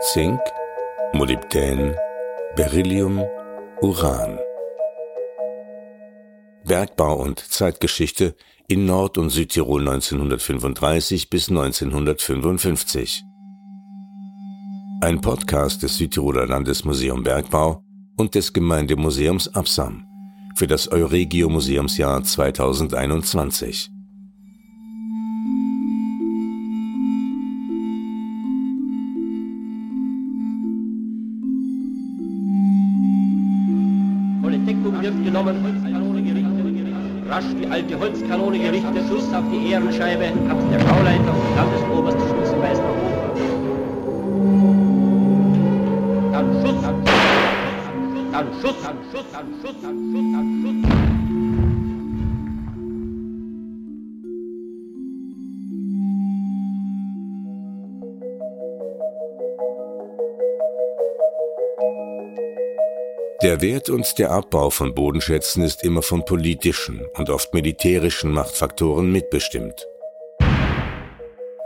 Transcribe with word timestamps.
Zink, 0.00 0.40
Molybdän, 1.12 1.94
Beryllium, 2.56 3.24
Uran. 3.80 4.40
Bergbau 6.64 7.22
und 7.22 7.38
Zeitgeschichte 7.38 8.34
in 8.66 8.84
Nord- 8.84 9.16
und 9.16 9.30
Südtirol 9.30 9.82
1935 9.82 11.30
bis 11.30 11.48
1955. 11.50 13.27
Ein 15.00 15.20
Podcast 15.20 15.84
des 15.84 15.96
Südtiroler 15.96 16.46
Landesmuseum 16.46 17.22
Bergbau 17.22 17.84
und 18.16 18.34
des 18.34 18.52
Gemeindemuseums 18.52 19.46
Absam 19.54 20.04
für 20.56 20.66
das 20.66 20.90
Euregio 20.90 21.48
Museumsjahr 21.48 22.24
2021. 22.24 23.92
alte 37.70 38.00
Holzkanone 38.00 38.58
gerichtet, 38.58 39.06
Schuss 39.08 39.32
auf 39.32 39.44
die 39.52 39.70
Ehrenscheibe, 39.70 40.26
hat 40.48 40.72
der 40.72 40.80
Schauleiter 40.80 41.32
und 41.32 41.56
Landesoberst 41.56 42.18
Schützenmeister 42.18 42.97
Schuss, 48.38 48.52
dann 48.60 48.60
Schuss, 48.60 48.76
dann 48.82 48.98
Schuss, 49.10 49.24
dann 49.32 49.52
Schuss, 49.60 49.74
dann 49.82 49.98
Schuss, 50.12 50.32
dann 50.32 50.62
Schuss. 50.62 51.08
Der 63.42 63.60
Wert 63.60 63.88
und 63.88 64.18
der 64.18 64.30
Abbau 64.30 64.70
von 64.70 64.94
Bodenschätzen 64.94 65.64
ist 65.64 65.82
immer 65.82 66.02
von 66.02 66.24
politischen 66.24 67.06
und 67.16 67.30
oft 67.30 67.54
militärischen 67.54 68.30
Machtfaktoren 68.32 69.10
mitbestimmt. 69.10 69.86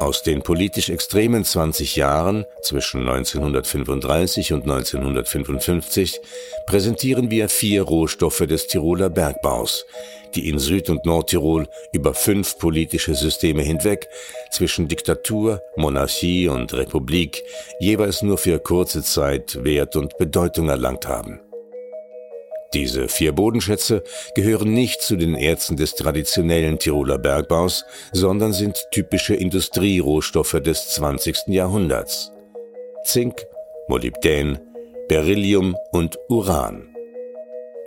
Aus 0.02 0.24
den 0.24 0.42
politisch 0.42 0.90
extremen 0.90 1.44
20 1.44 1.94
Jahren 1.94 2.44
zwischen 2.60 3.08
1935 3.08 4.52
und 4.52 4.64
1955 4.64 6.20
präsentieren 6.66 7.30
wir 7.30 7.48
vier 7.48 7.82
Rohstoffe 7.82 8.44
des 8.48 8.66
Tiroler 8.66 9.10
Bergbaus, 9.10 9.86
die 10.34 10.48
in 10.48 10.58
Süd- 10.58 10.90
und 10.90 11.06
Nordtirol 11.06 11.68
über 11.92 12.14
fünf 12.14 12.58
politische 12.58 13.14
Systeme 13.14 13.62
hinweg 13.62 14.08
zwischen 14.50 14.88
Diktatur, 14.88 15.62
Monarchie 15.76 16.48
und 16.48 16.74
Republik 16.74 17.44
jeweils 17.78 18.22
nur 18.22 18.38
für 18.38 18.58
kurze 18.58 19.04
Zeit 19.04 19.62
Wert 19.62 19.94
und 19.94 20.18
Bedeutung 20.18 20.68
erlangt 20.68 21.06
haben. 21.06 21.38
Diese 22.74 23.08
vier 23.08 23.32
Bodenschätze 23.32 24.02
gehören 24.34 24.72
nicht 24.72 25.02
zu 25.02 25.16
den 25.16 25.34
Erzen 25.34 25.76
des 25.76 25.94
traditionellen 25.94 26.78
Tiroler 26.78 27.18
Bergbaus, 27.18 27.84
sondern 28.12 28.52
sind 28.52 28.86
typische 28.90 29.34
Industrierohstoffe 29.34 30.60
des 30.64 30.88
20. 30.90 31.48
Jahrhunderts. 31.48 32.32
Zink, 33.04 33.44
Molybdän, 33.88 34.58
Beryllium 35.08 35.76
und 35.90 36.18
Uran. 36.28 36.88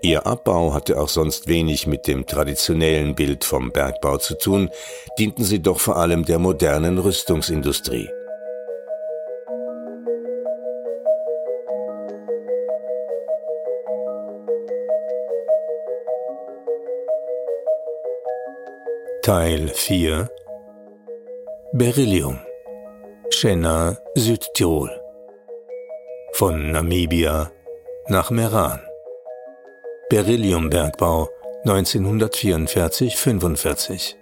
Ihr 0.04 0.28
Abbau 0.28 0.74
hatte 0.74 1.00
auch 1.00 1.10
sonst 1.10 1.48
wenig 1.48 1.88
mit 1.88 2.06
dem 2.06 2.28
traditionellen 2.28 3.16
Bild 3.16 3.44
vom 3.44 3.72
Bergbau 3.72 4.18
zu 4.18 4.38
tun, 4.38 4.70
dienten 5.18 5.44
sie 5.44 5.64
doch 5.64 5.80
vor 5.80 5.98
allem 5.98 6.26
der 6.26 6.38
modernen 6.38 7.00
Rüstungsindustrie. 7.00 8.08
Teil 19.26 19.74
4 19.74 20.30
Beryllium. 21.74 22.38
Schenna, 23.32 23.98
Südtirol. 24.14 24.92
Von 26.34 26.72
Namibia 26.72 27.52
nach 28.08 28.30
Meran. 28.30 28.80
Berylliumbergbau 30.12 31.28
1944-45 31.64 34.14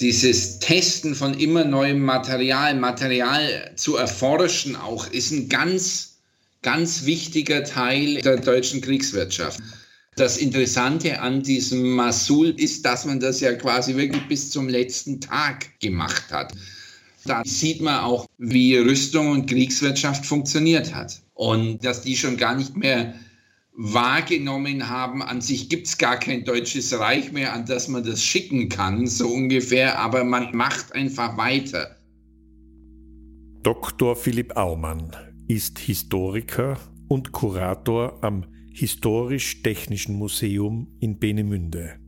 Dieses 0.00 0.58
Testen 0.58 1.14
von 1.14 1.38
immer 1.38 1.62
neuem 1.62 2.04
Material, 2.04 2.74
Material 2.74 3.70
zu 3.76 3.94
erforschen 3.94 4.74
auch, 4.74 5.06
ist 5.06 5.30
ein 5.30 5.48
ganz, 5.48 6.16
ganz 6.62 7.04
wichtiger 7.04 7.62
Teil 7.62 8.20
der 8.22 8.38
deutschen 8.38 8.80
Kriegswirtschaft. 8.80 9.60
Das 10.16 10.36
Interessante 10.36 11.20
an 11.20 11.42
diesem 11.42 11.92
Masul 11.92 12.48
ist, 12.58 12.84
dass 12.84 13.06
man 13.06 13.18
das 13.18 13.40
ja 13.40 13.54
quasi 13.54 13.96
wirklich 13.96 14.26
bis 14.28 14.50
zum 14.50 14.68
letzten 14.68 15.20
Tag 15.20 15.80
gemacht 15.80 16.30
hat. 16.30 16.52
Da 17.24 17.42
sieht 17.46 17.80
man 17.80 18.00
auch, 18.00 18.26
wie 18.36 18.76
Rüstung 18.76 19.30
und 19.30 19.46
Kriegswirtschaft 19.46 20.26
funktioniert 20.26 20.94
hat. 20.94 21.22
Und 21.34 21.82
dass 21.82 22.02
die 22.02 22.16
schon 22.16 22.36
gar 22.36 22.54
nicht 22.54 22.76
mehr 22.76 23.14
wahrgenommen 23.74 24.86
haben, 24.86 25.22
an 25.22 25.40
sich 25.40 25.70
gibt 25.70 25.86
es 25.86 25.96
gar 25.96 26.18
kein 26.18 26.44
deutsches 26.44 26.92
Reich 26.98 27.32
mehr, 27.32 27.54
an 27.54 27.64
das 27.64 27.88
man 27.88 28.04
das 28.04 28.22
schicken 28.22 28.68
kann, 28.68 29.06
so 29.06 29.28
ungefähr, 29.28 29.98
aber 29.98 30.24
man 30.24 30.54
macht 30.54 30.94
einfach 30.94 31.38
weiter. 31.38 31.96
Dr. 33.62 34.14
Philipp 34.14 34.56
Aumann 34.56 35.16
ist 35.48 35.78
Historiker 35.78 36.78
und 37.08 37.32
Kurator 37.32 38.18
am 38.22 38.44
Historisch-Technischen 38.74 40.16
Museum 40.16 40.88
in 41.00 41.18
Benemünde. 41.18 41.98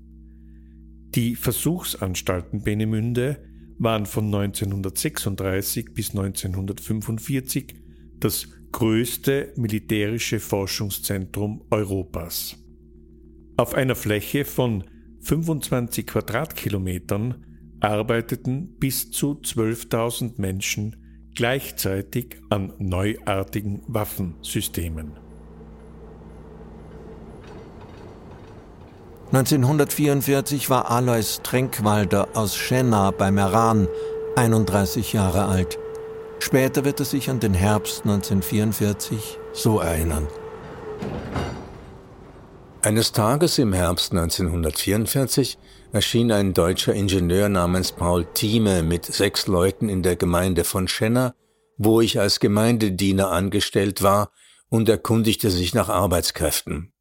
Die 1.14 1.36
Versuchsanstalten 1.36 2.62
Benemünde 2.62 3.44
waren 3.78 4.06
von 4.06 4.26
1936 4.26 5.92
bis 5.94 6.10
1945 6.10 7.74
das 8.19 8.48
größte 8.72 9.53
militärische 9.56 10.41
Forschungszentrum 10.41 11.64
Europas. 11.70 12.56
Auf 13.56 13.74
einer 13.74 13.94
Fläche 13.94 14.44
von 14.44 14.84
25 15.20 16.06
Quadratkilometern 16.06 17.44
arbeiteten 17.80 18.76
bis 18.78 19.10
zu 19.10 19.41
12.000 19.41 20.41
Menschen 20.41 20.97
gleichzeitig 21.34 22.41
an 22.50 22.72
neuartigen 22.78 23.82
Waffensystemen. 23.86 25.23
1944 29.34 30.71
war 30.71 30.93
Alois 30.93 31.41
Tränkwalder 31.43 32.28
aus 32.34 32.55
Schenna 32.55 33.11
bei 33.11 33.33
Meran 33.33 33.89
31 34.37 35.12
Jahre 35.12 35.47
alt. 35.47 35.77
Später 36.39 36.84
wird 36.84 37.00
er 37.00 37.05
sich 37.05 37.28
an 37.28 37.41
den 37.41 37.53
Herbst 37.53 38.03
1944 38.05 39.41
so 39.53 39.81
erinnern. 39.81 40.28
Eines 42.81 43.11
Tages 43.11 43.59
im 43.59 43.72
Herbst 43.72 44.12
1944 44.12 45.59
erschien 45.93 46.31
ein 46.31 46.55
deutscher 46.55 46.95
Ingenieur 46.95 47.49
namens 47.49 47.91
Paul 47.91 48.27
Thieme 48.34 48.84
mit 48.84 49.05
sechs 49.05 49.49
Leuten 49.49 49.89
in 49.89 50.04
der 50.04 50.15
Gemeinde 50.15 50.63
von 50.63 50.87
Schenna, 50.87 51.34
wo 51.77 52.01
ich 52.01 52.21
als 52.21 52.39
Gemeindediener 52.39 53.33
angestellt 53.33 54.01
war, 54.01 54.30
und 54.69 54.89
erkundigte 54.89 55.51
sich 55.51 55.75
nach 55.75 55.89
Arbeitskräften. 55.89 56.93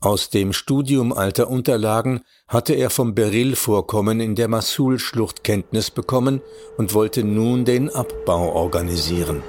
Aus 0.00 0.30
dem 0.30 0.52
Studium 0.52 1.12
alter 1.12 1.50
Unterlagen 1.50 2.20
hatte 2.46 2.74
er 2.74 2.88
vom 2.88 3.16
Beryl-Vorkommen 3.16 4.20
in 4.20 4.36
der 4.36 4.46
Masul-Schlucht 4.46 5.42
Kenntnis 5.42 5.90
bekommen 5.90 6.40
und 6.76 6.94
wollte 6.94 7.24
nun 7.24 7.64
den 7.64 7.90
Abbau 7.90 8.52
organisieren. 8.52 9.42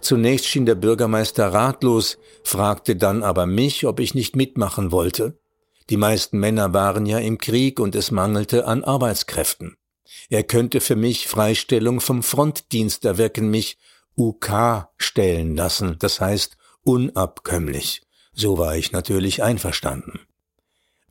Zunächst 0.00 0.46
schien 0.46 0.66
der 0.66 0.76
Bürgermeister 0.76 1.52
ratlos, 1.52 2.16
fragte 2.44 2.94
dann 2.94 3.24
aber 3.24 3.46
mich, 3.46 3.86
ob 3.86 3.98
ich 3.98 4.14
nicht 4.14 4.36
mitmachen 4.36 4.92
wollte. 4.92 5.36
Die 5.90 5.96
meisten 5.96 6.38
Männer 6.38 6.72
waren 6.72 7.06
ja 7.06 7.18
im 7.18 7.38
Krieg 7.38 7.80
und 7.80 7.96
es 7.96 8.12
mangelte 8.12 8.68
an 8.68 8.84
Arbeitskräften. 8.84 9.76
Er 10.30 10.44
könnte 10.44 10.80
für 10.80 10.94
mich 10.94 11.26
Freistellung 11.26 12.00
vom 12.00 12.22
Frontdienst 12.22 13.04
erwecken, 13.04 13.50
mich 13.50 13.78
UK 14.16 14.86
stellen 14.96 15.56
lassen, 15.56 15.96
das 15.98 16.20
heißt 16.20 16.56
unabkömmlich. 16.84 18.02
So 18.34 18.58
war 18.58 18.76
ich 18.76 18.92
natürlich 18.92 19.42
einverstanden. 19.42 20.20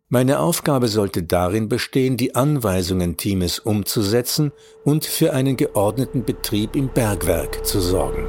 Meine 0.09 0.39
Aufgabe 0.39 0.89
sollte 0.89 1.23
darin 1.23 1.69
bestehen, 1.69 2.17
die 2.17 2.35
Anweisungen 2.35 3.15
Teams 3.15 3.59
umzusetzen 3.59 4.51
und 4.83 5.05
für 5.05 5.31
einen 5.31 5.55
geordneten 5.55 6.25
Betrieb 6.25 6.75
im 6.75 6.89
Bergwerk 6.89 7.65
zu 7.65 7.79
sorgen. 7.79 8.27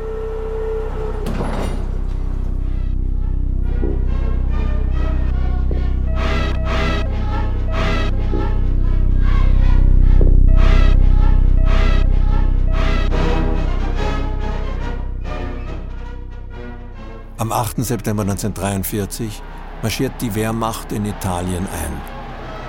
Am 17.52 17.66
8. 17.66 17.84
September 17.84 18.22
1943 18.22 19.43
marschiert 19.82 20.14
die 20.22 20.34
Wehrmacht 20.34 20.90
in 20.90 21.04
Italien 21.04 21.66
ein. 21.66 22.00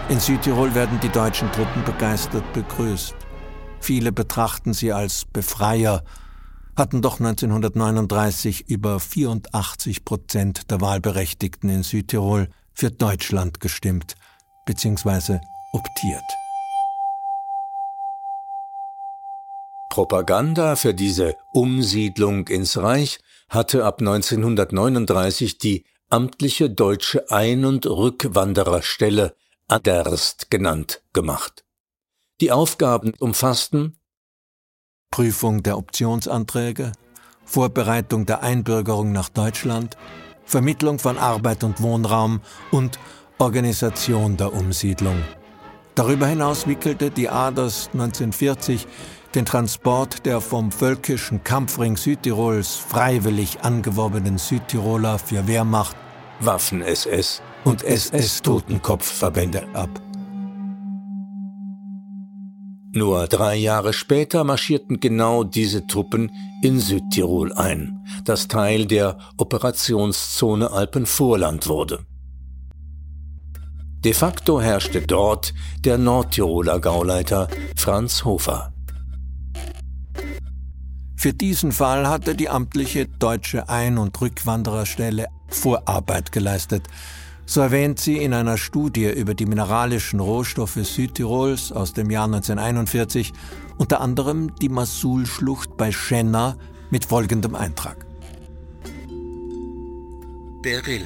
In 0.09 0.19
Südtirol 0.19 0.75
werden 0.75 0.99
die 0.99 1.07
deutschen 1.07 1.49
Truppen 1.53 1.85
begeistert 1.85 2.43
begrüßt. 2.51 3.15
Viele 3.79 4.11
betrachten 4.11 4.73
sie 4.73 4.91
als 4.91 5.23
Befreier, 5.23 6.03
hatten 6.75 7.01
doch 7.01 7.21
1939 7.21 8.69
über 8.69 8.99
84 8.99 10.03
Prozent 10.03 10.69
der 10.69 10.81
Wahlberechtigten 10.81 11.69
in 11.69 11.83
Südtirol 11.83 12.49
für 12.73 12.91
Deutschland 12.91 13.61
gestimmt 13.61 14.15
bzw. 14.65 15.39
optiert. 15.71 16.25
Propaganda 19.89 20.75
für 20.75 20.93
diese 20.93 21.37
Umsiedlung 21.53 22.49
ins 22.49 22.77
Reich 22.77 23.19
hatte 23.53 23.85
ab 23.85 23.99
1939 23.99 25.57
die 25.57 25.85
amtliche 26.09 26.69
deutsche 26.69 27.29
Ein- 27.31 27.65
und 27.65 27.85
Rückwandererstelle 27.85 29.35
Aderst 29.67 30.49
genannt 30.49 31.03
gemacht. 31.13 31.63
Die 32.41 32.51
Aufgaben 32.51 33.13
umfassten 33.19 33.97
Prüfung 35.11 35.61
der 35.61 35.77
Optionsanträge, 35.77 36.91
Vorbereitung 37.45 38.25
der 38.25 38.41
Einbürgerung 38.41 39.11
nach 39.11 39.29
Deutschland, 39.29 39.97
Vermittlung 40.45 40.97
von 40.97 41.17
Arbeit 41.17 41.63
und 41.63 41.81
Wohnraum 41.81 42.41
und 42.71 42.97
Organisation 43.37 44.37
der 44.37 44.53
Umsiedlung. 44.53 45.23
Darüber 45.95 46.25
hinaus 46.25 46.65
wickelte 46.65 47.11
die 47.11 47.29
ADERS 47.29 47.89
1940 47.93 48.87
den 49.35 49.45
Transport 49.45 50.25
der 50.25 50.41
vom 50.41 50.71
völkischen 50.71 51.43
Kampfring 51.43 51.97
Südtirols 51.97 52.75
freiwillig 52.75 53.61
angeworbenen 53.61 54.37
Südtiroler 54.37 55.17
für 55.17 55.47
Wehrmacht, 55.47 55.95
Waffen-SS 56.39 57.41
und 57.63 57.83
SS-Totenkopfverbände 57.83 59.63
ab. 59.73 59.89
Nur 62.95 63.25
drei 63.25 63.55
Jahre 63.55 63.91
später 63.91 64.43
marschierten 64.43 64.99
genau 64.99 65.43
diese 65.43 65.87
Truppen 65.87 66.31
in 66.61 66.79
Südtirol 66.79 67.51
ein, 67.53 68.05
das 68.23 68.47
Teil 68.47 68.85
der 68.85 69.17
Operationszone 69.37 70.71
Alpenvorland 70.71 71.67
wurde. 71.67 72.05
De 74.03 74.13
facto 74.13 74.61
herrschte 74.61 75.01
dort 75.01 75.53
der 75.79 75.97
Nordtiroler 75.97 76.79
Gauleiter 76.79 77.47
Franz 77.75 78.25
Hofer. 78.25 78.72
Für 81.23 81.31
diesen 81.31 81.71
Fall 81.71 82.05
hatte 82.05 82.35
die 82.35 82.49
amtliche 82.49 83.05
deutsche 83.05 83.69
Ein- 83.69 83.97
und 83.97 84.19
Rückwandererstelle 84.19 85.27
Vorarbeit 85.47 86.33
geleistet. 86.33 86.89
So 87.45 87.61
erwähnt 87.61 87.97
sie 87.97 88.17
in 88.17 88.33
einer 88.33 88.57
Studie 88.57 89.09
über 89.09 89.33
die 89.33 89.45
mineralischen 89.45 90.19
Rohstoffe 90.19 90.79
Südtirols 90.83 91.71
aus 91.71 91.93
dem 91.93 92.09
Jahr 92.09 92.25
1941 92.25 93.31
unter 93.77 94.01
anderem 94.01 94.53
die 94.55 94.67
Masul-Schlucht 94.67 95.77
bei 95.77 95.93
Schenna 95.93 96.57
mit 96.89 97.05
folgendem 97.05 97.55
Eintrag. 97.55 98.05
Beryl 100.61 101.05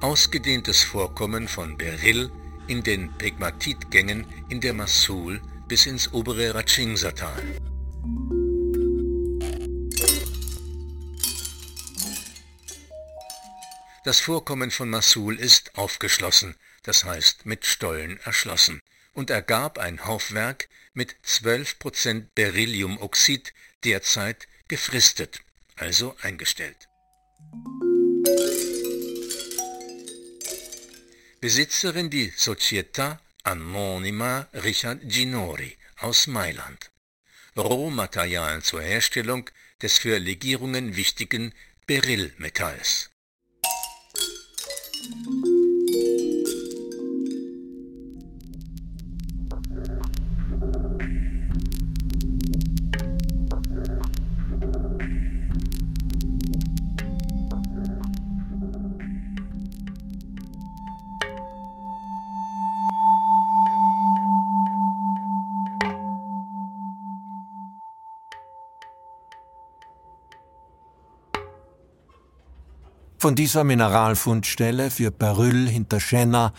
Ausgedehntes 0.00 0.82
Vorkommen 0.82 1.46
von 1.46 1.78
Beryl 1.78 2.32
in 2.66 2.82
den 2.82 3.12
Pegmatitgängen 3.12 4.26
in 4.48 4.60
der 4.60 4.74
Masul 4.74 5.40
bis 5.68 5.86
ins 5.86 6.12
obere 6.12 6.54
Ratschingsa-Tal. 6.54 7.42
Das 14.04 14.18
Vorkommen 14.18 14.70
von 14.70 14.90
Masul 14.90 15.38
ist 15.38 15.76
aufgeschlossen, 15.78 16.56
das 16.82 17.04
heißt 17.04 17.46
mit 17.46 17.64
Stollen 17.66 18.18
erschlossen, 18.24 18.80
und 19.14 19.30
ergab 19.30 19.78
ein 19.78 20.04
Haufwerk 20.04 20.68
mit 20.92 21.14
12% 21.24 22.26
Berylliumoxid, 22.34 23.54
derzeit 23.84 24.48
gefristet, 24.68 25.40
also 25.76 26.16
eingestellt. 26.22 26.88
Besitzerin 31.40 32.08
die 32.08 32.30
Società 32.32 33.18
Anonyma 33.44 34.48
Richard 34.52 35.00
Ginori 35.02 35.76
aus 35.98 36.26
Mailand. 36.26 36.90
Rohmaterial 37.56 38.62
zur 38.62 38.82
Herstellung 38.82 39.50
des 39.82 39.98
für 39.98 40.18
Legierungen 40.18 40.96
wichtigen 40.96 41.52
Berylmetalls. 41.86 43.11
Von 73.22 73.36
dieser 73.36 73.62
Mineralfundstelle 73.62 74.90
für 74.90 75.12
Beryl 75.12 75.68
hinter 75.68 76.00
Schenna 76.00 76.52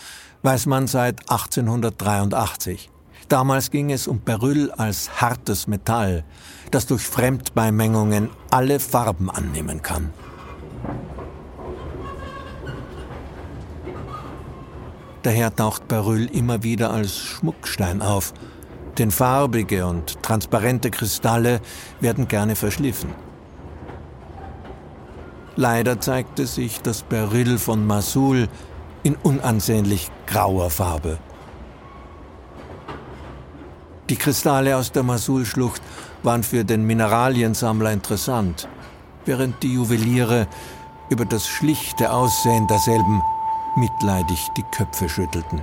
weiß 0.43 0.65
man 0.67 0.87
seit 0.87 1.19
1883. 1.29 2.89
Damals 3.27 3.69
ging 3.69 3.91
es 3.91 4.07
um 4.07 4.21
Beryl 4.21 4.71
als 4.71 5.19
hartes 5.19 5.67
Metall, 5.67 6.23
das 6.71 6.85
durch 6.85 7.01
Fremdbeimengungen 7.01 8.29
alle 8.49 8.79
Farben 8.79 9.29
annehmen 9.29 9.81
kann. 9.81 10.13
Daher 15.23 15.53
taucht 15.53 15.89
Beryl 15.89 16.27
immer 16.27 16.63
wieder 16.63 16.91
als 16.91 17.17
Schmuckstein 17.17 18.01
auf, 18.01 18.33
denn 18.97 19.11
farbige 19.11 19.85
und 19.85 20.23
transparente 20.23 20.91
Kristalle 20.91 21.59
werden 21.99 22.29
gerne 22.29 22.55
verschliffen. 22.55 23.32
Leider 25.55 26.01
zeigte 26.01 26.47
sich 26.47 26.81
das 26.81 27.03
Beryl 27.03 27.59
von 27.59 27.85
Masul 27.85 28.47
in 29.03 29.15
unansehnlich 29.15 30.09
grauer 30.25 30.69
Farbe. 30.69 31.19
Die 34.09 34.15
Kristalle 34.15 34.75
aus 34.75 34.91
der 34.91 35.03
Masul-Schlucht 35.03 35.81
waren 36.23 36.43
für 36.43 36.65
den 36.65 36.85
Mineraliensammler 36.85 37.91
interessant, 37.91 38.67
während 39.25 39.61
die 39.61 39.73
Juweliere 39.73 40.47
über 41.09 41.25
das 41.25 41.47
schlichte 41.47 42.11
Aussehen 42.11 42.67
derselben 42.67 43.21
mitleidig 43.75 44.47
die 44.57 44.63
Köpfe 44.71 45.07
schüttelten. 45.07 45.61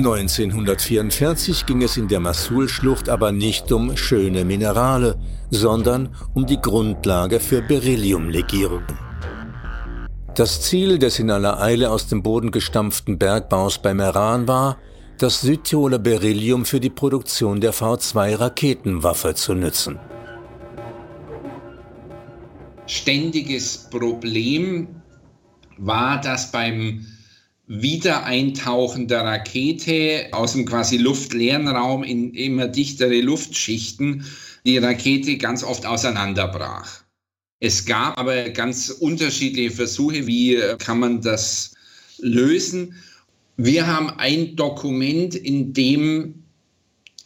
1944 0.00 1.66
ging 1.66 1.82
es 1.82 1.96
in 1.96 2.08
der 2.08 2.20
Masul-Schlucht 2.20 3.08
aber 3.08 3.32
nicht 3.32 3.70
um 3.72 3.96
schöne 3.96 4.44
Minerale, 4.44 5.18
sondern 5.50 6.14
um 6.34 6.46
die 6.46 6.60
Grundlage 6.60 7.40
für 7.40 7.62
Berylliumlegierungen. 7.62 8.98
Das 10.34 10.60
Ziel 10.62 10.98
des 10.98 11.18
in 11.18 11.30
aller 11.30 11.60
Eile 11.60 11.90
aus 11.90 12.06
dem 12.08 12.22
Boden 12.22 12.50
gestampften 12.50 13.18
Bergbaus 13.18 13.78
bei 13.78 13.94
Meran 13.94 14.48
war, 14.48 14.78
das 15.18 15.40
Südtiroler 15.40 15.98
Beryllium 15.98 16.64
für 16.64 16.80
die 16.80 16.90
Produktion 16.90 17.60
der 17.60 17.74
V2-Raketenwaffe 17.74 19.34
zu 19.34 19.54
nützen. 19.54 19.98
ständiges 22.90 23.88
Problem 23.88 24.88
war, 25.78 26.20
dass 26.20 26.50
beim 26.50 27.06
Wiedereintauchen 27.72 29.06
der 29.06 29.24
Rakete 29.24 30.26
aus 30.32 30.54
dem 30.54 30.66
quasi 30.66 30.96
luftleeren 30.96 31.68
Raum 31.68 32.02
in 32.02 32.34
immer 32.34 32.66
dichtere 32.66 33.20
Luftschichten 33.20 34.24
die 34.66 34.78
Rakete 34.78 35.38
ganz 35.38 35.62
oft 35.62 35.86
auseinanderbrach. 35.86 37.04
Es 37.60 37.86
gab 37.86 38.18
aber 38.18 38.50
ganz 38.50 38.90
unterschiedliche 38.90 39.70
Versuche, 39.70 40.26
wie 40.26 40.60
kann 40.78 40.98
man 40.98 41.22
das 41.22 41.72
lösen. 42.18 42.96
Wir 43.56 43.86
haben 43.86 44.10
ein 44.18 44.56
Dokument, 44.56 45.36
in 45.36 45.72
dem 45.72 46.39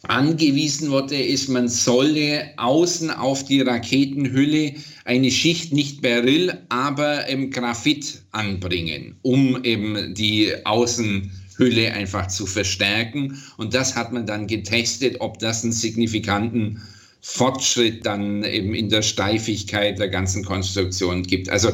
angewiesen 0.08 0.90
wurde, 0.90 1.20
ist, 1.20 1.48
man 1.48 1.68
solle 1.68 2.50
außen 2.56 3.10
auf 3.10 3.44
die 3.44 3.60
Raketenhülle 3.60 4.74
eine 5.04 5.30
Schicht 5.30 5.72
nicht 5.72 6.02
Beryl, 6.02 6.58
aber 6.68 7.26
im 7.26 7.50
Graphit 7.50 8.22
anbringen, 8.32 9.16
um 9.22 9.62
eben 9.64 10.14
die 10.14 10.52
Außenhülle 10.64 11.92
einfach 11.92 12.28
zu 12.28 12.46
verstärken. 12.46 13.42
Und 13.56 13.74
das 13.74 13.96
hat 13.96 14.12
man 14.12 14.26
dann 14.26 14.46
getestet, 14.46 15.16
ob 15.20 15.38
das 15.38 15.62
einen 15.62 15.72
signifikanten 15.72 16.80
Fortschritt 17.20 18.04
dann 18.04 18.44
eben 18.44 18.74
in 18.74 18.90
der 18.90 19.02
Steifigkeit 19.02 19.98
der 19.98 20.08
ganzen 20.08 20.44
Konstruktion 20.44 21.22
gibt. 21.22 21.48
Also 21.48 21.70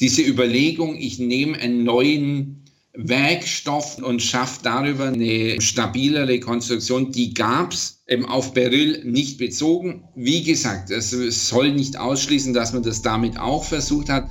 diese 0.00 0.22
Überlegung, 0.22 0.96
ich 0.98 1.18
nehme 1.18 1.58
einen 1.58 1.84
neuen 1.84 2.63
Werkstoff 2.96 3.98
und 3.98 4.22
schafft 4.22 4.64
darüber 4.64 5.08
eine 5.08 5.60
stabilere 5.60 6.38
Konstruktion. 6.38 7.10
Die 7.10 7.34
gab 7.34 7.72
es 7.72 8.04
eben 8.06 8.24
auf 8.24 8.54
Beryl 8.54 9.04
nicht 9.04 9.38
bezogen. 9.38 10.04
Wie 10.14 10.44
gesagt, 10.44 10.90
es 10.90 11.10
soll 11.48 11.72
nicht 11.72 11.98
ausschließen, 11.98 12.54
dass 12.54 12.72
man 12.72 12.84
das 12.84 13.02
damit 13.02 13.36
auch 13.38 13.64
versucht 13.64 14.08
hat. 14.08 14.28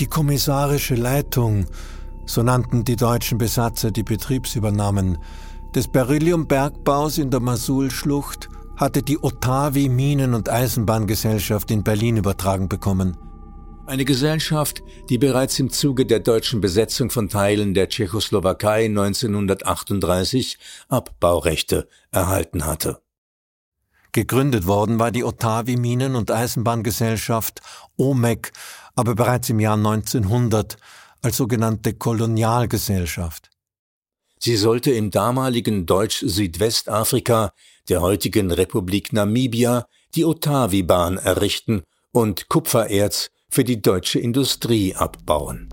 Die 0.00 0.06
kommissarische 0.08 0.96
Leitung, 0.96 1.66
so 2.26 2.42
nannten 2.42 2.82
die 2.82 2.96
deutschen 2.96 3.38
Besatzer 3.38 3.92
die 3.92 4.02
Betriebsübernahmen, 4.02 5.18
des 5.74 5.88
Berylliumbergbaus 5.88 7.18
in 7.18 7.30
der 7.30 7.40
Masul-Schlucht 7.40 8.48
hatte 8.76 9.02
die 9.02 9.18
Otavi 9.22 9.88
Minen- 9.88 10.34
und 10.34 10.48
Eisenbahngesellschaft 10.48 11.70
in 11.70 11.82
Berlin 11.82 12.16
übertragen 12.16 12.68
bekommen. 12.68 13.16
Eine 13.86 14.04
Gesellschaft, 14.04 14.82
die 15.08 15.18
bereits 15.18 15.58
im 15.58 15.70
Zuge 15.70 16.06
der 16.06 16.20
deutschen 16.20 16.60
Besetzung 16.60 17.10
von 17.10 17.28
Teilen 17.28 17.74
der 17.74 17.88
Tschechoslowakei 17.88 18.86
1938 18.86 20.58
Abbaurechte 20.88 21.88
erhalten 22.10 22.64
hatte. 22.64 23.02
Gegründet 24.12 24.66
worden 24.66 24.98
war 24.98 25.10
die 25.10 25.24
Otavi 25.24 25.76
Minen- 25.76 26.16
und 26.16 26.30
Eisenbahngesellschaft 26.30 27.60
OMEC 27.96 28.52
aber 28.94 29.14
bereits 29.14 29.48
im 29.50 29.58
Jahr 29.58 29.76
1900 29.76 30.76
als 31.22 31.36
sogenannte 31.36 31.94
Kolonialgesellschaft. 31.94 33.51
Sie 34.44 34.56
sollte 34.56 34.90
im 34.90 35.12
damaligen 35.12 35.86
Deutsch-Südwestafrika, 35.86 37.52
der 37.88 38.00
heutigen 38.00 38.50
Republik 38.50 39.12
Namibia, 39.12 39.86
die 40.16 40.24
Otavi-Bahn 40.24 41.16
errichten 41.16 41.84
und 42.10 42.48
Kupfererz 42.48 43.30
für 43.48 43.62
die 43.62 43.80
deutsche 43.80 44.18
Industrie 44.18 44.96
abbauen. 44.96 45.68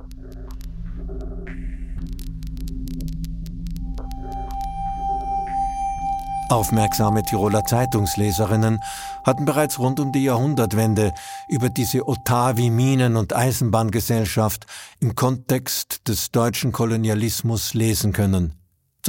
Aufmerksame 6.49 7.23
Tiroler 7.23 7.65
Zeitungsleserinnen 7.65 8.81
hatten 9.23 9.45
bereits 9.45 9.79
rund 9.79 9.99
um 9.99 10.11
die 10.11 10.25
Jahrhundertwende 10.25 11.11
über 11.47 11.69
diese 11.69 12.07
Otavi-Minen- 12.07 13.15
und 13.15 13.35
Eisenbahngesellschaft 13.35 14.67
im 14.99 15.15
Kontext 15.15 16.07
des 16.07 16.29
deutschen 16.29 16.71
Kolonialismus 16.71 17.73
lesen 17.73 18.13
können. 18.13 18.58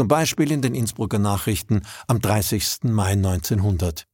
Zum 0.00 0.08
Beispiel 0.08 0.50
in 0.50 0.62
den 0.62 0.74
Innsbrucker 0.74 1.18
Nachrichten 1.18 1.82
am 2.06 2.22
30. 2.22 2.84
Mai 2.84 3.10
1900. 3.10 4.06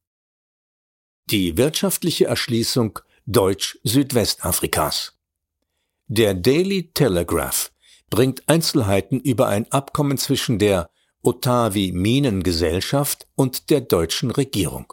Die 1.29 1.55
wirtschaftliche 1.55 2.25
Erschließung 2.25 2.99
Deutsch-Südwestafrikas. 3.25 5.13
Der 6.07 6.33
Daily 6.33 6.91
Telegraph 6.93 7.71
bringt 8.09 8.49
Einzelheiten 8.49 9.21
über 9.21 9.47
ein 9.47 9.71
Abkommen 9.71 10.17
zwischen 10.17 10.59
der 10.59 10.89
Otavi 11.23 11.93
Minengesellschaft 11.93 13.25
und 13.35 13.69
der 13.69 13.79
deutschen 13.79 14.31
Regierung. 14.31 14.91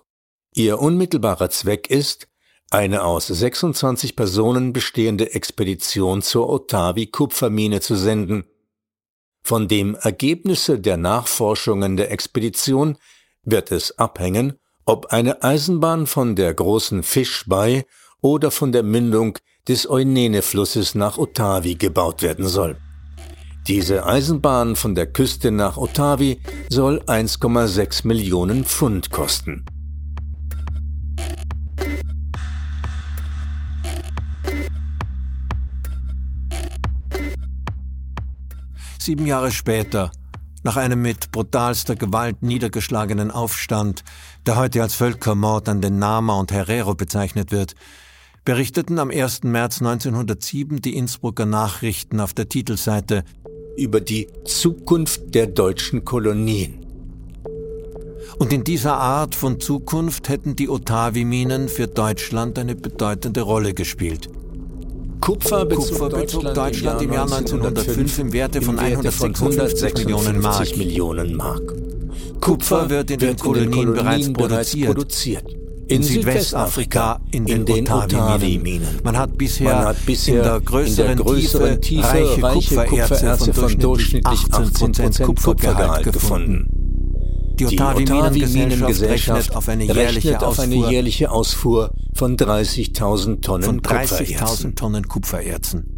Ihr 0.54 0.78
unmittelbarer 0.78 1.50
Zweck 1.50 1.90
ist, 1.90 2.28
eine 2.70 3.02
aus 3.02 3.26
26 3.26 4.14
Personen 4.14 4.72
bestehende 4.72 5.34
Expedition 5.34 6.22
zur 6.22 6.48
Otavi 6.48 7.08
Kupfermine 7.08 7.80
zu 7.80 7.96
senden. 7.96 8.44
Von 9.46 9.68
dem 9.68 9.94
Ergebnisse 9.94 10.78
der 10.78 10.96
Nachforschungen 10.96 11.98
der 11.98 12.10
Expedition 12.10 12.96
wird 13.42 13.72
es 13.72 13.98
abhängen, 13.98 14.54
ob 14.86 15.12
eine 15.12 15.42
Eisenbahn 15.42 16.06
von 16.06 16.34
der 16.34 16.54
großen 16.54 17.02
Fischbei 17.02 17.84
oder 18.22 18.50
von 18.50 18.72
der 18.72 18.82
Mündung 18.82 19.38
des 19.68 19.88
Eunene-Flusses 19.88 20.94
nach 20.94 21.18
Otavi 21.18 21.74
gebaut 21.74 22.22
werden 22.22 22.46
soll. 22.46 22.78
Diese 23.66 24.06
Eisenbahn 24.06 24.76
von 24.76 24.94
der 24.94 25.06
Küste 25.06 25.50
nach 25.50 25.76
Otavi 25.76 26.40
soll 26.70 27.02
1,6 27.06 28.06
Millionen 28.06 28.64
Pfund 28.64 29.10
kosten. 29.10 29.66
Sieben 39.04 39.26
Jahre 39.26 39.50
später, 39.50 40.10
nach 40.62 40.78
einem 40.78 41.02
mit 41.02 41.30
brutalster 41.30 41.94
Gewalt 41.94 42.42
niedergeschlagenen 42.42 43.30
Aufstand, 43.30 44.02
der 44.46 44.56
heute 44.56 44.80
als 44.80 44.94
Völkermord 44.94 45.68
an 45.68 45.82
den 45.82 45.98
Nama 45.98 46.40
und 46.40 46.50
Herero 46.50 46.94
bezeichnet 46.94 47.52
wird, 47.52 47.74
berichteten 48.46 48.98
am 48.98 49.10
1. 49.10 49.42
März 49.42 49.82
1907 49.82 50.80
die 50.80 50.96
Innsbrucker 50.96 51.44
Nachrichten 51.44 52.18
auf 52.18 52.32
der 52.32 52.48
Titelseite 52.48 53.24
über 53.76 54.00
die 54.00 54.26
Zukunft 54.46 55.34
der 55.34 55.48
deutschen 55.48 56.06
Kolonien. 56.06 56.86
Und 58.38 58.54
in 58.54 58.64
dieser 58.64 58.96
Art 58.96 59.34
von 59.34 59.60
Zukunft 59.60 60.30
hätten 60.30 60.56
die 60.56 60.70
Otavi-Minen 60.70 61.68
für 61.68 61.88
Deutschland 61.88 62.58
eine 62.58 62.74
bedeutende 62.74 63.42
Rolle 63.42 63.74
gespielt. 63.74 64.30
Kupfer 65.20 65.64
bezog, 65.64 65.88
Kupfer 65.88 66.08
bezog 66.10 66.42
Deutschland, 66.42 66.56
Deutschland, 66.56 67.02
im 67.02 67.12
Jahr 67.12 67.24
1905 67.24 68.18
im 68.18 68.32
Werte 68.32 68.62
von 68.62 68.78
156 68.78 69.94
Millionen 70.06 70.40
Mark. 70.40 70.76
Millionen 70.76 71.36
Mark. 71.36 71.74
Kupfer 72.40 72.90
wird 72.90 73.10
in 73.10 73.18
den 73.18 73.36
Kolonien, 73.36 73.94
bereits 73.94 74.32
produziert. 74.82 75.44
In, 75.86 75.98
in 75.98 76.02
Südwestafrika 76.02 77.20
in 77.30 77.44
den, 77.44 77.58
in 77.58 77.66
den 77.66 77.88
Otavi-Minen. 77.88 79.00
Man 79.02 79.18
hat 79.18 79.36
bisher, 79.36 79.74
Man 79.74 79.84
hat 79.84 80.06
bisher 80.06 80.38
in 80.38 80.42
der 80.42 80.60
größeren, 80.60 81.10
in 81.10 81.16
der 81.16 81.24
größeren 81.24 81.80
Tiefe, 81.80 82.08
Tiefe 82.08 82.42
reiche 82.42 82.76
Kupfererze 82.86 83.52
von 83.52 83.78
durchschnittlich 83.78 84.40
18% 84.40 85.22
Kupfergehalt 85.22 86.10
gefunden. 86.10 86.73
Die 87.58 87.66
Otavi-Minengesellschaft 87.66 89.02
rechnet 89.02 89.56
auf 89.56 89.68
eine 89.68 89.84
jährliche, 89.84 90.44
auf 90.44 90.58
eine 90.58 90.74
jährliche 90.74 91.30
Ausfuhr 91.30 91.92
von 92.14 92.36
30.000 92.36 93.42
Tonnen, 93.42 93.64
von 93.64 93.80
30 93.80 94.36
Tonnen 94.74 95.08
Kupfererzen. 95.08 95.94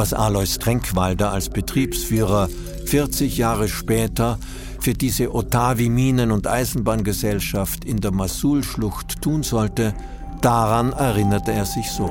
was 0.00 0.14
Alois 0.14 0.58
Trenkwalder 0.58 1.30
als 1.30 1.50
Betriebsführer 1.50 2.48
40 2.86 3.36
Jahre 3.36 3.68
später 3.68 4.38
für 4.80 4.94
diese 4.94 5.34
Otavi 5.34 5.88
Minen- 5.88 6.30
und 6.30 6.46
Eisenbahngesellschaft 6.46 7.84
in 7.84 8.00
der 8.00 8.12
Masul-Schlucht 8.12 9.20
tun 9.20 9.42
sollte, 9.42 9.94
daran 10.40 10.92
erinnerte 10.92 11.52
er 11.52 11.66
sich 11.66 11.90
so. 11.90 12.10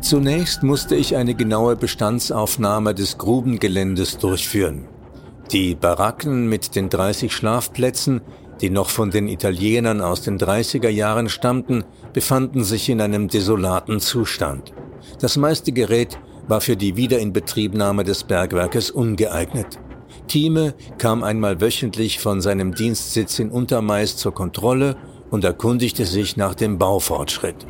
Zunächst 0.00 0.62
musste 0.62 0.96
ich 0.96 1.16
eine 1.16 1.34
genaue 1.34 1.76
Bestandsaufnahme 1.76 2.94
des 2.94 3.16
Grubengeländes 3.16 4.18
durchführen. 4.18 4.84
Die 5.50 5.74
Baracken 5.74 6.46
mit 6.48 6.76
den 6.76 6.90
30 6.90 7.32
Schlafplätzen, 7.32 8.20
die 8.60 8.68
noch 8.68 8.90
von 8.90 9.10
den 9.10 9.28
Italienern 9.28 10.02
aus 10.02 10.20
den 10.20 10.38
30er 10.38 10.90
Jahren 10.90 11.30
stammten, 11.30 11.84
befanden 12.12 12.64
sich 12.64 12.90
in 12.90 13.00
einem 13.00 13.28
desolaten 13.28 13.98
Zustand. 13.98 14.74
Das 15.20 15.38
meiste 15.38 15.72
Gerät 15.72 16.18
war 16.48 16.60
für 16.60 16.76
die 16.76 16.96
Wiederinbetriebnahme 16.96 18.04
des 18.04 18.24
Bergwerkes 18.24 18.90
ungeeignet. 18.90 19.78
Thieme 20.26 20.74
kam 20.98 21.22
einmal 21.22 21.60
wöchentlich 21.60 22.18
von 22.18 22.40
seinem 22.40 22.74
Dienstsitz 22.74 23.38
in 23.38 23.50
Untermeis 23.50 24.16
zur 24.16 24.32
Kontrolle 24.32 24.96
und 25.30 25.44
erkundigte 25.44 26.06
sich 26.06 26.36
nach 26.36 26.54
dem 26.54 26.78
Baufortschritt. 26.78 27.66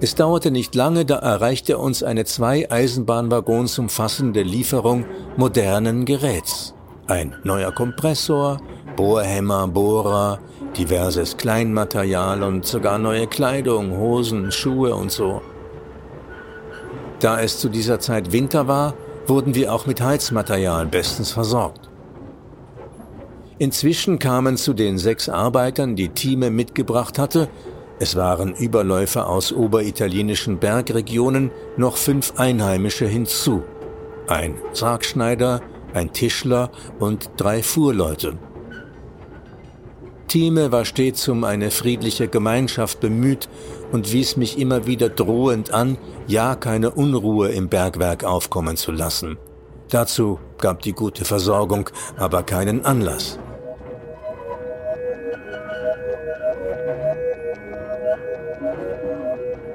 Es 0.00 0.16
dauerte 0.16 0.50
nicht 0.50 0.74
lange, 0.74 1.04
da 1.04 1.18
erreichte 1.18 1.78
uns 1.78 2.02
eine 2.02 2.24
zwei 2.24 2.68
Eisenbahnwaggons 2.68 3.78
umfassende 3.78 4.42
Lieferung 4.42 5.04
modernen 5.36 6.04
Geräts. 6.04 6.74
Ein 7.06 7.36
neuer 7.44 7.70
Kompressor, 7.70 8.60
Bohrhämmer, 8.96 9.68
Bohrer, 9.68 10.40
diverses 10.76 11.36
Kleinmaterial 11.36 12.42
und 12.42 12.66
sogar 12.66 12.98
neue 12.98 13.26
Kleidung, 13.26 13.96
Hosen, 13.96 14.52
Schuhe 14.52 14.94
und 14.94 15.10
so. 15.10 15.42
Da 17.20 17.40
es 17.40 17.58
zu 17.58 17.68
dieser 17.68 18.00
Zeit 18.00 18.32
Winter 18.32 18.66
war, 18.66 18.94
wurden 19.26 19.54
wir 19.54 19.72
auch 19.72 19.86
mit 19.86 20.00
Heizmaterial 20.00 20.86
bestens 20.86 21.30
versorgt. 21.30 21.88
Inzwischen 23.58 24.18
kamen 24.18 24.56
zu 24.56 24.72
den 24.72 24.98
sechs 24.98 25.28
Arbeitern, 25.28 25.94
die 25.94 26.08
Thieme 26.08 26.50
mitgebracht 26.50 27.18
hatte, 27.18 27.48
es 28.02 28.16
waren 28.16 28.52
Überläufer 28.56 29.28
aus 29.28 29.52
oberitalienischen 29.52 30.58
Bergregionen, 30.58 31.52
noch 31.76 31.96
fünf 31.96 32.32
Einheimische 32.36 33.06
hinzu. 33.06 33.62
Ein 34.26 34.56
Sargschneider, 34.72 35.60
ein 35.94 36.12
Tischler 36.12 36.72
und 36.98 37.30
drei 37.36 37.62
Fuhrleute. 37.62 38.38
Thieme 40.32 40.72
war 40.72 40.86
stets 40.86 41.28
um 41.28 41.44
eine 41.44 41.70
friedliche 41.70 42.26
Gemeinschaft 42.26 43.00
bemüht 43.00 43.50
und 43.92 44.14
wies 44.14 44.38
mich 44.38 44.58
immer 44.58 44.86
wieder 44.86 45.10
drohend 45.10 45.74
an, 45.74 45.98
ja 46.26 46.54
keine 46.54 46.92
Unruhe 46.92 47.50
im 47.50 47.68
Bergwerk 47.68 48.24
aufkommen 48.24 48.78
zu 48.78 48.92
lassen. 48.92 49.36
Dazu 49.90 50.38
gab 50.56 50.80
die 50.80 50.94
gute 50.94 51.26
Versorgung 51.26 51.90
aber 52.16 52.44
keinen 52.44 52.82
Anlass. 52.86 53.38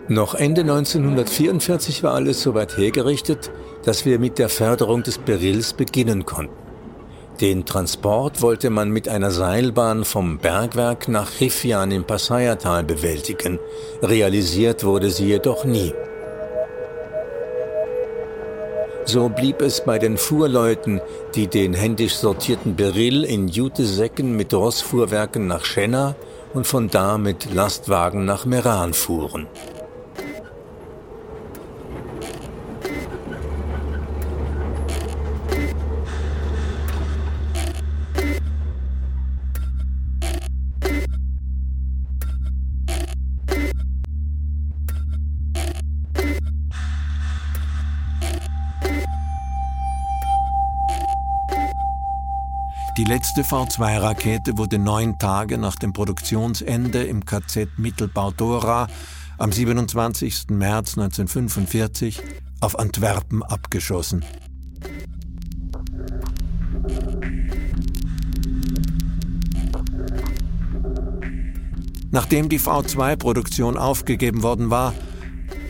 Noch 0.07 0.33
Ende 0.33 0.61
1944 0.61 2.01
war 2.01 2.15
alles 2.15 2.41
so 2.41 2.55
weit 2.55 2.75
hergerichtet, 2.79 3.51
dass 3.85 4.05
wir 4.05 4.17
mit 4.17 4.39
der 4.39 4.49
Förderung 4.49 5.03
des 5.03 5.19
Berills 5.19 5.73
beginnen 5.73 6.25
konnten. 6.25 6.66
Den 7.41 7.65
Transport 7.65 8.41
wollte 8.41 8.71
man 8.71 8.89
mit 8.89 9.07
einer 9.07 9.29
Seilbahn 9.29 10.05
vom 10.05 10.39
Bergwerk 10.39 11.07
nach 11.07 11.39
Rifian 11.39 11.91
im 11.91 12.03
Passaiertal 12.03 12.83
bewältigen. 12.83 13.59
Realisiert 14.01 14.83
wurde 14.83 15.11
sie 15.11 15.27
jedoch 15.27 15.63
nie. 15.63 15.93
So 19.05 19.29
blieb 19.29 19.61
es 19.61 19.81
bei 19.85 19.99
den 19.99 20.17
Fuhrleuten, 20.17 20.99
die 21.35 21.45
den 21.45 21.75
händisch 21.75 22.15
sortierten 22.15 22.75
Berill 22.75 23.23
in 23.23 23.47
Jutesäcken 23.47 24.35
mit 24.35 24.51
Rossfuhrwerken 24.51 25.45
nach 25.45 25.63
Schenna 25.63 26.15
und 26.55 26.65
von 26.65 26.89
da 26.89 27.19
mit 27.19 27.53
Lastwagen 27.53 28.25
nach 28.25 28.45
Meran 28.45 28.93
fuhren. 28.93 29.45
Letzte 53.07 53.41
V2-Rakete 53.43 54.57
wurde 54.57 54.79
neun 54.79 55.17
Tage 55.17 55.57
nach 55.57 55.77
dem 55.77 55.93
Produktionsende 55.93 57.03
im 57.03 57.23
KZ 57.23 57.69
Mittelbau-Dora 57.77 58.87
am 59.37 59.51
27. 59.53 60.49
März 60.49 60.97
1945 60.97 62.21
auf 62.59 62.77
Antwerpen 62.77 63.43
abgeschossen. 63.43 64.25
Nachdem 72.11 72.49
die 72.49 72.59
V2-Produktion 72.59 73.77
aufgegeben 73.77 74.43
worden 74.43 74.69
war, 74.69 74.93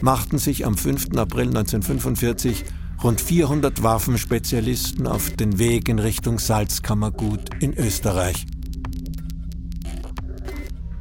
machten 0.01 0.39
sich 0.39 0.65
am 0.65 0.75
5. 0.75 1.15
April 1.15 1.49
1945 1.49 2.65
rund 3.03 3.21
400 3.21 3.83
Waffenspezialisten 3.83 5.07
auf 5.07 5.29
den 5.31 5.59
Weg 5.59 5.89
in 5.89 5.99
Richtung 5.99 6.39
Salzkammergut 6.39 7.49
in 7.59 7.73
Österreich. 7.77 8.45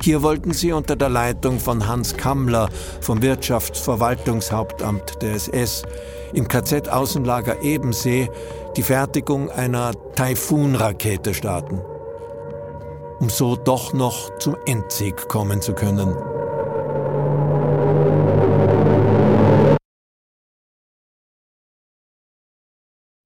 Hier 0.03 0.23
wollten 0.23 0.53
sie 0.53 0.73
unter 0.73 0.95
der 0.95 1.09
Leitung 1.09 1.59
von 1.59 1.89
Hans 1.89 2.17
Kammler 2.17 2.69
vom 3.01 3.23
Wirtschaftsverwaltungshauptamt 3.23 5.21
der 5.21 5.35
SS 5.35 5.85
im 6.33 6.47
KZ 6.47 6.89
Außenlager 6.89 7.63
Ebensee 7.63 8.31
die 8.77 8.83
Fertigung 8.83 9.51
einer 9.51 9.93
Taifun-Rakete 10.15 11.35
starten, 11.35 11.81
um 13.19 13.31
so 13.31 13.57
doch 13.57 13.95
noch 13.95 14.39
zum 14.39 14.57
Endsieg 14.67 15.29
kommen 15.29 15.61
zu 15.61 15.73
können. 15.73 16.15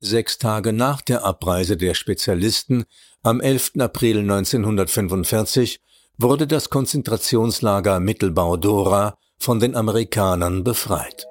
Sechs 0.03 0.39
Tage 0.39 0.73
nach 0.73 1.03
der 1.03 1.25
Abreise 1.25 1.77
der 1.77 1.93
Spezialisten, 1.93 2.85
am 3.23 3.43
11. 3.43 3.73
April 3.81 4.21
1945, 4.21 5.79
wurde 6.17 6.47
das 6.47 6.71
Konzentrationslager 6.71 8.01
Mittelbau-Dora 8.01 9.19
von 9.37 9.61
den 9.61 9.77
Amerikanern 9.77 10.65
befreit. 10.65 11.27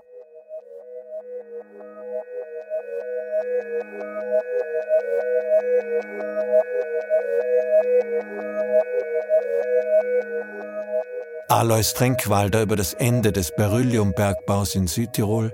Alois 11.47 11.95
Trenkwalder 11.95 12.61
über 12.61 12.75
das 12.75 12.93
Ende 12.93 13.31
des 13.31 13.51
Berylliumbergbaus 13.55 14.75
in 14.75 14.85
Südtirol 14.85 15.51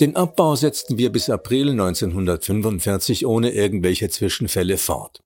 den 0.00 0.16
Abbau 0.16 0.56
setzten 0.56 0.98
wir 0.98 1.10
bis 1.10 1.28
April 1.30 1.70
1945 1.70 3.26
ohne 3.26 3.52
irgendwelche 3.52 4.08
Zwischenfälle 4.08 4.78
fort. 4.78 5.20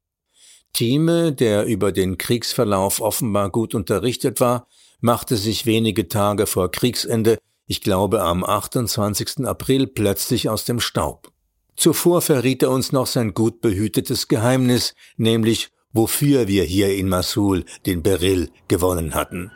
Thieme, 0.72 1.32
der 1.32 1.66
über 1.66 1.92
den 1.92 2.16
Kriegsverlauf 2.16 3.00
offenbar 3.00 3.50
gut 3.50 3.74
unterrichtet 3.74 4.40
war, 4.40 4.66
machte 5.00 5.36
sich 5.36 5.66
wenige 5.66 6.08
Tage 6.08 6.46
vor 6.46 6.70
Kriegsende, 6.70 7.38
ich 7.66 7.80
glaube 7.80 8.22
am 8.22 8.44
28. 8.44 9.44
April, 9.46 9.86
plötzlich 9.86 10.48
aus 10.48 10.64
dem 10.64 10.80
Staub. 10.80 11.30
Zuvor 11.76 12.22
verriet 12.22 12.62
er 12.62 12.70
uns 12.70 12.92
noch 12.92 13.06
sein 13.06 13.34
gut 13.34 13.60
behütetes 13.60 14.28
Geheimnis, 14.28 14.94
nämlich 15.16 15.70
wofür 15.92 16.48
wir 16.48 16.64
hier 16.64 16.94
in 16.94 17.08
Massul 17.08 17.64
den 17.86 18.02
Beryl 18.02 18.50
gewonnen 18.68 19.14
hatten. 19.14 19.50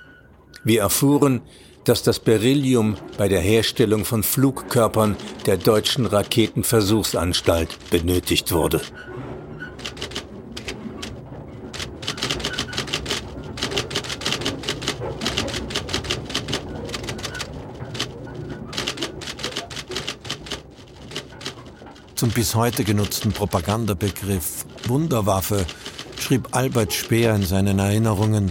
Wir 0.65 0.81
erfuhren, 0.81 1.43
dass 1.87 2.03
das 2.03 2.19
Beryllium 2.19 2.97
bei 3.17 3.29
der 3.29 3.41
Herstellung 3.41 4.05
von 4.05 4.23
Flugkörpern 4.23 5.17
der 5.47 5.57
deutschen 5.57 6.05
Raketenversuchsanstalt 6.05 7.79
benötigt 7.91 8.53
wurde. 8.53 8.83
Zum 22.17 22.31
bis 22.31 22.55
heute 22.57 22.83
genutzten 22.83 23.31
Propagandabegriff 23.33 24.65
Wunderwaffe 24.89 25.65
schrieb 26.19 26.49
Albert 26.51 26.93
Speer 26.93 27.37
in 27.37 27.45
seinen 27.45 27.79
Erinnerungen. 27.79 28.51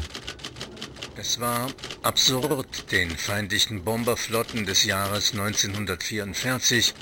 Es 1.17 1.39
war 1.39 1.67
absurd, 2.05 2.91
den 2.91 3.09
feindlichen 3.09 3.83
Bomberflotten 3.83 4.67
des 4.67 4.83
Jahres 4.83 5.31
1944, 5.31 6.93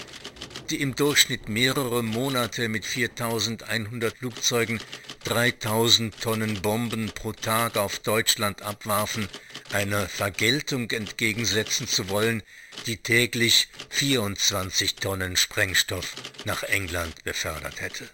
die 0.70 0.82
im 0.82 0.96
Durchschnitt 0.96 1.50
mehrere 1.50 2.02
Monate 2.02 2.70
mit 2.70 2.86
4100 2.86 4.18
Flugzeugen 4.18 4.80
3000 5.26 6.22
Tonnen 6.22 6.62
Bomben 6.62 7.12
pro 7.14 7.34
Tag 7.34 7.76
auf 7.76 8.00
Deutschland 8.00 8.62
abwarfen, 8.62 9.28
eine 9.74 10.08
Vergeltung 10.08 10.90
entgegensetzen 10.90 11.86
zu 11.86 12.08
wollen, 12.08 12.42
die 12.86 12.98
täglich 12.98 13.68
24 13.90 14.96
Tonnen 14.96 15.36
Sprengstoff 15.36 16.14
nach 16.46 16.64
England 16.64 17.26
befördert 17.26 17.82
hätte. 17.82 18.10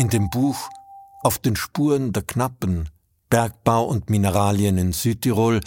In 0.00 0.08
dem 0.10 0.30
Buch 0.30 0.70
Auf 1.24 1.38
den 1.38 1.56
Spuren 1.56 2.12
der 2.12 2.22
Knappen 2.22 2.88
Bergbau 3.30 3.84
und 3.84 4.10
Mineralien 4.10 4.78
in 4.78 4.92
Südtirol 4.92 5.60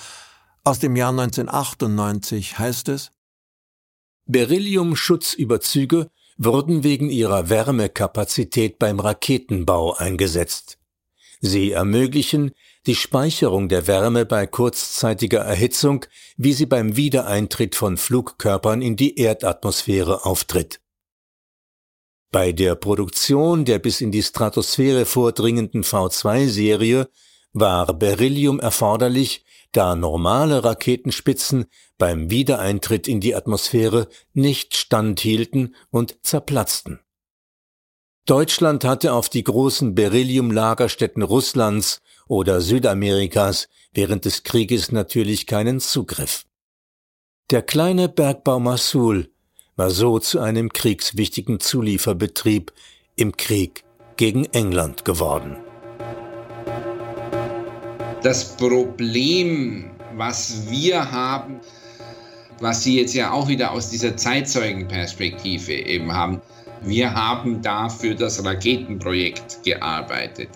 aus 0.64 0.80
dem 0.80 0.96
Jahr 0.96 1.10
1998 1.10 2.58
heißt 2.58 2.88
es 2.88 3.12
Beryllium-Schutzüberzüge 4.28 6.10
wurden 6.38 6.86
wegen 6.86 7.10
ihrer 7.10 7.50
Wärmekapazität 7.50 8.80
beim 8.80 9.02
Raketenbau 9.02 9.96
eingesetzt. 9.96 10.78
Sie 11.42 11.74
ermöglichen 11.74 12.52
die 12.86 12.96
Speicherung 12.96 13.68
der 13.68 13.86
Wärme 13.86 14.26
bei 14.26 14.48
kurzzeitiger 14.48 15.42
Erhitzung, 15.42 16.06
wie 16.38 16.54
sie 16.54 16.68
beim 16.68 16.96
Wiedereintritt 16.96 17.76
von 17.76 17.98
Flugkörpern 17.98 18.82
in 18.82 18.96
die 18.96 19.20
Erdatmosphäre 19.20 20.24
auftritt. 20.24 20.80
Bei 22.32 22.54
der 22.54 22.76
Produktion 22.76 23.66
der 23.66 23.78
bis 23.80 24.00
in 24.00 24.12
die 24.12 24.24
Stratosphäre 24.24 25.06
vordringenden 25.06 25.84
V2-Serie 25.84 27.10
war 27.52 27.94
Beryllium 27.94 28.62
erforderlich, 28.62 29.44
da 29.74 29.96
normale 29.96 30.64
Raketenspitzen 30.64 31.66
beim 31.98 32.30
Wiedereintritt 32.30 33.08
in 33.10 33.20
die 33.20 33.36
Atmosphäre 33.36 34.08
nicht 34.34 34.76
standhielten 34.78 35.76
und 35.90 36.18
zerplatzten. 36.24 37.00
Deutschland 38.26 38.86
hatte 38.86 39.14
auf 39.14 39.28
die 39.28 39.44
großen 39.44 39.94
Beryllium-Lagerstätten 39.94 41.24
Russlands 41.24 42.02
oder 42.28 42.62
Südamerikas 42.62 43.68
während 43.94 44.24
des 44.24 44.44
Krieges 44.44 44.92
natürlich 44.94 45.48
keinen 45.48 45.82
Zugriff. 45.82 46.46
Der 47.50 47.62
kleine 47.62 48.08
Bergbau 48.08 48.60
Massul 48.60 49.34
war 49.82 49.90
so 49.90 50.20
zu 50.20 50.40
einem 50.40 50.72
kriegswichtigen 50.72 51.60
Zulieferbetrieb 51.60 52.72
im 53.16 53.36
Krieg 53.36 53.84
gegen 54.16 54.46
England 54.54 55.06
geworden. 55.06 55.58
Das 58.22 58.56
Problem, 58.58 59.90
was 60.16 60.70
wir 60.70 61.12
haben, 61.12 61.62
was 62.60 62.84
Sie 62.84 63.00
jetzt 63.00 63.16
ja 63.16 63.32
auch 63.32 63.48
wieder 63.48 63.72
aus 63.72 63.90
dieser 63.90 64.16
Zeitzeugenperspektive 64.16 65.74
eben 65.74 66.14
haben, 66.14 66.40
wir 66.84 67.12
haben 67.12 67.64
da 67.64 67.90
für 67.90 68.14
das 68.14 68.46
Raketenprojekt 68.46 69.64
gearbeitet. 69.64 70.50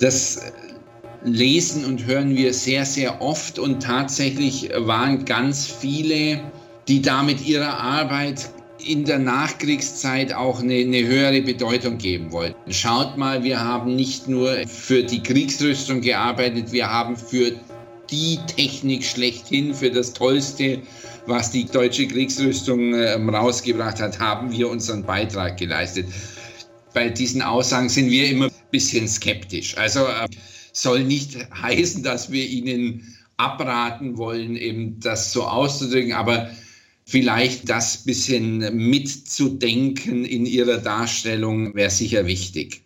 Das 0.00 0.40
lesen 1.22 1.84
und 1.84 2.04
hören 2.04 2.34
wir 2.34 2.52
sehr, 2.52 2.84
sehr 2.84 3.22
oft 3.22 3.60
und 3.60 3.80
tatsächlich 3.80 4.70
waren 4.74 5.24
ganz 5.24 5.68
viele, 5.68 6.40
die 6.88 7.02
damit 7.02 7.46
ihrer 7.46 7.78
Arbeit 7.78 8.48
in 8.84 9.04
der 9.04 9.18
Nachkriegszeit 9.18 10.32
auch 10.32 10.60
eine, 10.60 10.74
eine, 10.74 11.06
höhere 11.06 11.42
Bedeutung 11.42 11.98
geben 11.98 12.32
wollten. 12.32 12.72
Schaut 12.72 13.18
mal, 13.18 13.42
wir 13.44 13.60
haben 13.60 13.94
nicht 13.94 14.28
nur 14.28 14.66
für 14.66 15.02
die 15.02 15.22
Kriegsrüstung 15.22 16.00
gearbeitet, 16.00 16.72
wir 16.72 16.88
haben 16.90 17.16
für 17.16 17.52
die 18.10 18.38
Technik 18.46 19.04
schlechthin, 19.04 19.74
für 19.74 19.90
das 19.90 20.14
Tollste, 20.14 20.80
was 21.26 21.50
die 21.50 21.66
deutsche 21.66 22.06
Kriegsrüstung 22.06 22.94
äh, 22.94 23.14
rausgebracht 23.14 24.00
hat, 24.00 24.18
haben 24.18 24.50
wir 24.50 24.70
unseren 24.70 25.04
Beitrag 25.04 25.58
geleistet. 25.58 26.06
Bei 26.94 27.10
diesen 27.10 27.42
Aussagen 27.42 27.90
sind 27.90 28.10
wir 28.10 28.30
immer 28.30 28.46
ein 28.46 28.52
bisschen 28.70 29.06
skeptisch. 29.06 29.76
Also 29.76 30.06
äh, 30.06 30.28
soll 30.72 31.04
nicht 31.04 31.36
heißen, 31.60 32.02
dass 32.02 32.32
wir 32.32 32.46
Ihnen 32.46 33.14
abraten 33.36 34.16
wollen, 34.16 34.56
eben 34.56 34.98
das 35.00 35.32
so 35.32 35.42
auszudrücken, 35.44 36.12
aber 36.12 36.48
vielleicht 37.08 37.70
das 37.70 38.04
bisschen 38.04 38.58
mitzudenken 38.76 40.26
in 40.26 40.44
Ihrer 40.44 40.76
Darstellung 40.76 41.74
wäre 41.74 41.90
sicher 41.90 42.26
wichtig. 42.26 42.84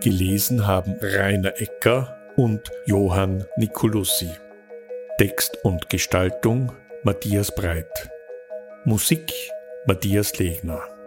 Gelesen 0.00 0.66
haben 0.66 0.94
Rainer 1.02 1.60
Ecker 1.60 2.16
und 2.36 2.62
Johann 2.86 3.44
Nicolussi. 3.58 4.30
Text 5.18 5.58
und 5.62 5.90
Gestaltung 5.90 6.72
Matthias 7.02 7.54
Breit. 7.54 8.08
Musik 8.86 9.30
Matthias 9.86 10.38
Legner. 10.38 10.97